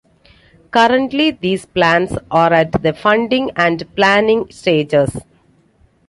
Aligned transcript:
Currently 0.71 1.29
these 1.29 1.67
plans 1.67 2.17
are 2.31 2.51
at 2.51 2.71
the 2.81 2.91
funding 2.91 3.51
and 3.55 3.83
planning 3.95 4.47
stages. 4.49 5.15